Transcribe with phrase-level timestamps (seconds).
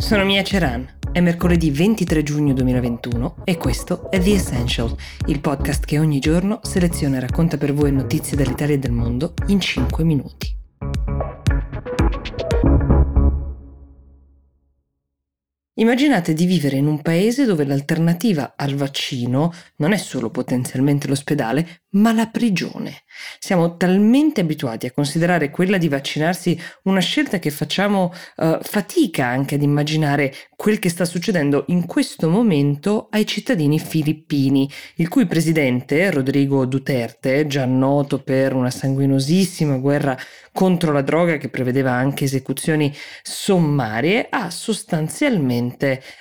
[0.00, 0.88] Sono Mia Ceran.
[1.12, 6.60] È mercoledì 23 giugno 2021 e questo è The Essential, il podcast che ogni giorno
[6.62, 10.59] seleziona e racconta per voi notizie dall'Italia e del mondo in 5 minuti.
[15.80, 21.84] Immaginate di vivere in un paese dove l'alternativa al vaccino non è solo potenzialmente l'ospedale,
[21.92, 23.04] ma la prigione.
[23.38, 29.54] Siamo talmente abituati a considerare quella di vaccinarsi una scelta che facciamo uh, fatica anche
[29.54, 36.10] ad immaginare quel che sta succedendo in questo momento ai cittadini filippini, il cui presidente,
[36.10, 40.16] Rodrigo Duterte, già noto per una sanguinosissima guerra
[40.52, 45.69] contro la droga che prevedeva anche esecuzioni sommarie, ha sostanzialmente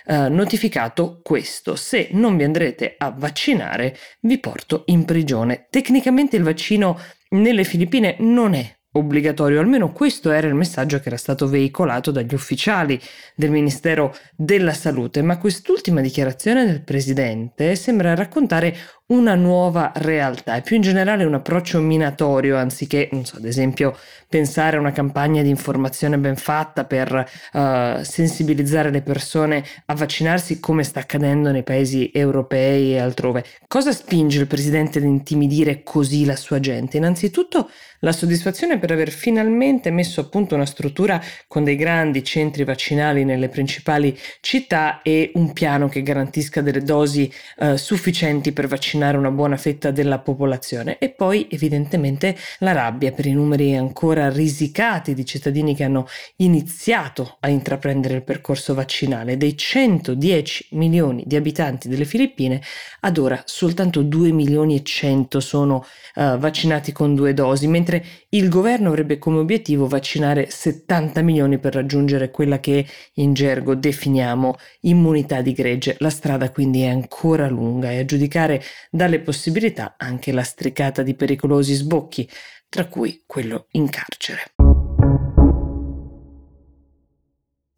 [0.05, 1.75] uh, notificato questo.
[1.75, 6.99] Se non vi andrete a vaccinare, vi porto in prigione tecnicamente il vaccino
[7.29, 12.33] nelle Filippine non è obbligatorio, almeno questo era il messaggio che era stato veicolato dagli
[12.33, 12.99] ufficiali
[13.35, 18.75] del Ministero della Salute, ma quest'ultima dichiarazione del Presidente sembra raccontare
[19.09, 23.97] una nuova realtà e più in generale un approccio minatorio anziché, non so, ad esempio
[24.27, 30.59] pensare a una campagna di informazione ben fatta per uh, sensibilizzare le persone a vaccinarsi
[30.59, 33.43] come sta accadendo nei paesi europei e altrove.
[33.67, 36.97] Cosa spinge il Presidente ad intimidire così la sua gente?
[36.97, 37.69] Innanzitutto
[38.01, 43.23] la soddisfazione per aver finalmente messo a punto una struttura con dei grandi centri vaccinali
[43.23, 49.31] nelle principali città e un piano che garantisca delle dosi uh, sufficienti per vaccinare una
[49.31, 55.25] buona fetta della popolazione e poi evidentemente la rabbia per i numeri ancora risicati di
[55.25, 59.37] cittadini che hanno iniziato a intraprendere il percorso vaccinale.
[59.37, 62.61] Dei 110 milioni di abitanti delle Filippine,
[63.01, 65.85] ad ora soltanto 2 milioni e 100 sono
[66.15, 71.73] uh, vaccinati con due dosi, mentre il governo avrebbe come obiettivo vaccinare 70 milioni per
[71.73, 75.95] raggiungere quella che in gergo definiamo immunità di gregge.
[75.99, 81.73] La strada quindi è ancora lunga e a giudicare dalle possibilità anche lastricata di pericolosi
[81.73, 82.29] sbocchi,
[82.69, 84.58] tra cui quello in carcere.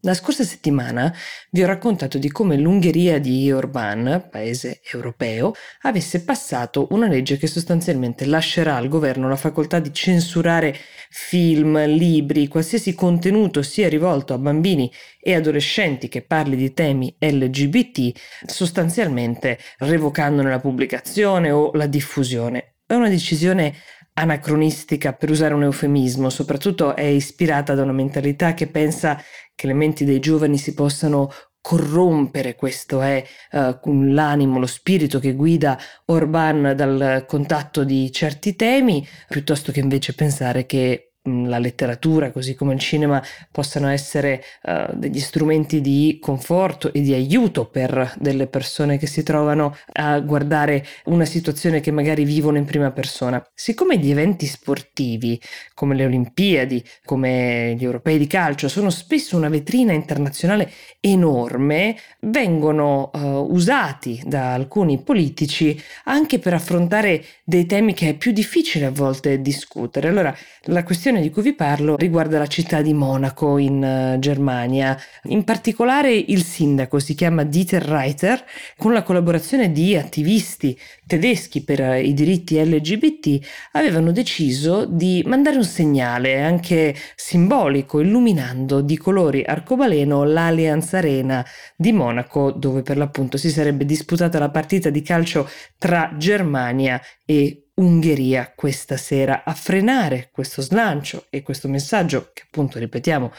[0.04, 1.16] La scorsa settimana
[1.52, 7.46] vi ho raccontato di come l'Ungheria di Orbán, paese europeo, avesse passato una legge che
[7.46, 10.76] sostanzialmente lascerà al governo la facoltà di censurare
[11.12, 18.20] film, libri, qualsiasi contenuto sia rivolto a bambini e adolescenti che parli di temi LGBT,
[18.48, 22.78] sostanzialmente revocandone la pubblicazione o la diffusione.
[22.88, 23.76] È una decisione
[24.14, 29.22] anacronistica, per usare un eufemismo, soprattutto è ispirata da una mentalità che pensa
[29.56, 35.34] che le menti dei giovani si possano corrompere, questo è uh, l'animo, lo spirito che
[35.34, 42.56] guida Orban dal contatto di certi temi, piuttosto che invece pensare che la letteratura così
[42.56, 43.22] come il cinema
[43.52, 49.22] possano essere uh, degli strumenti di conforto e di aiuto per delle persone che si
[49.22, 53.44] trovano a guardare una situazione che magari vivono in prima persona.
[53.54, 55.40] Siccome gli eventi sportivi
[55.76, 63.12] come le Olimpiadi, come gli europei di calcio sono spesso una vetrina internazionale enorme, vengono
[63.14, 63.20] uh,
[63.52, 69.42] usati da alcuni politici anche per affrontare dei temi che è più difficile a volte
[69.42, 70.08] discutere.
[70.08, 74.20] Allora, la questione questione di cui vi parlo riguarda la città di Monaco in uh,
[74.20, 74.98] Germania.
[75.24, 78.44] In particolare il sindaco si chiama Dieter Reiter,
[78.78, 83.40] con la collaborazione di attivisti tedeschi per uh, i diritti LGBT,
[83.74, 91.46] avevano deciso di mandare un segnale anche simbolico, illuminando di colori arcobaleno l'Allianz Arena
[91.76, 97.66] di Monaco, dove per l'appunto si sarebbe disputata la partita di calcio tra Germania e
[97.74, 103.32] Ungheria questa sera a frenare questo slancio e questo messaggio che appunto ripetiamo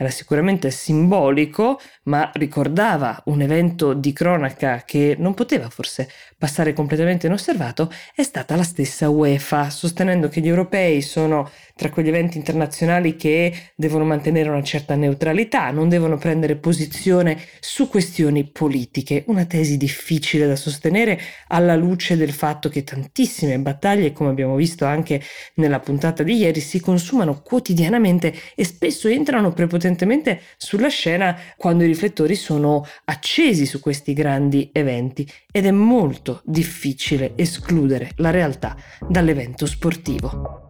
[0.00, 6.08] era sicuramente simbolico, ma ricordava un evento di cronaca che non poteva forse
[6.38, 12.08] passare completamente inosservato, è stata la stessa UEFA, sostenendo che gli europei sono tra quegli
[12.08, 19.24] eventi internazionali che devono mantenere una certa neutralità, non devono prendere posizione su questioni politiche,
[19.26, 23.79] una tesi difficile da sostenere alla luce del fatto che tantissime battaglie,
[24.12, 25.20] come abbiamo visto anche
[25.54, 31.88] nella puntata di ieri, si consumano quotidianamente e spesso entrano prepotentemente sulla scena quando i
[31.88, 38.76] riflettori sono accesi su questi grandi eventi ed è molto difficile escludere la realtà
[39.08, 40.66] dall'evento sportivo.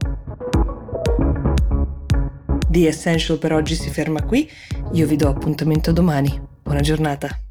[2.71, 4.49] The Essential per oggi si ferma qui,
[4.93, 6.41] io vi do appuntamento domani.
[6.63, 7.50] Buona giornata.